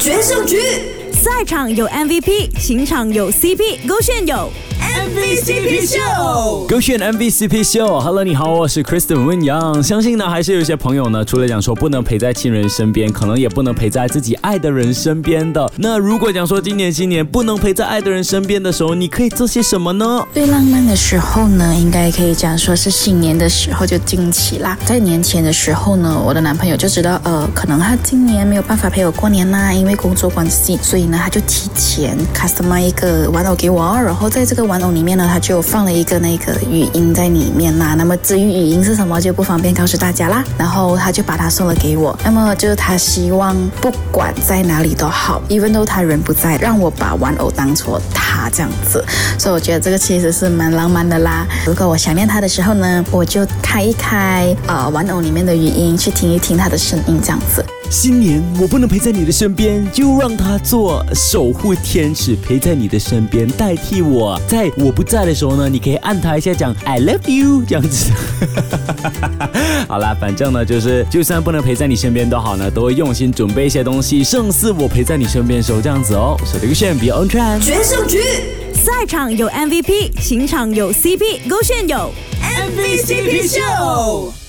[0.00, 0.56] 决胜局，
[1.20, 4.50] 赛场有 MVP，情场有 CP，勾选有。
[4.80, 9.80] MVCP 秀，勾选 MVCP 秀，Hello，你好，我是 Kristen 温阳。
[9.82, 15.70] 相信呢，还是有一些朋友呢，除了讲说不能陪在亲人身边，可能也不能陪在自己爱的人身边的。
[15.76, 20.26] 那如果讲说今年新年不能陪在爱的人身边的时候，你可以做些什么呢？
[20.32, 24.76] 最浪漫的时候呢，应该可以讲说是新年的时候就惊喜啦。
[24.86, 37.94] 在年前的时候呢，我的男朋友就知道，呃，可能他今年没有办法陪我过年啦，因为工作关系，所以呢，他就提前 customize 一个玩偶给我，然后在这个玩偶里面呢，他就放了一个那个语音在里面啦。
[37.96, 40.44] 那么至于语音是什么，就不方便告诉大家啦。
[40.56, 42.18] 然后他就把它送了给我。
[42.24, 49.04] 那么就是他希望不管在哪里都好，even though 他人不在，让我把玩偶当做他这样子。
[49.38, 51.46] 所以我觉得这个其实是蛮浪漫的啦。
[51.66, 57.64] 如果我想念他的时候呢，我就开一开呃玩偶里面的语音，去听一听他的声音这样子。
[57.90, 64.40] 新年我不能陪在你的身边，就让他做守护天使，陪在你的身边，代替我。
[64.48, 68.10] 在我不在的时候呢，你可以按他一下，讲 I love you 这样子。
[69.88, 76.36] 好啦，反正呢，就是就算不能陪在你身边都好呢，都会用心准备一些东西，胜似我陪在你身边的时候这样子哦。
[76.44, 78.20] 手这个选 Be on trend，决胜局，
[78.72, 82.10] 赛场有 MVP，情场有 CP，勾选有。
[82.42, 84.39] MVCP 秀。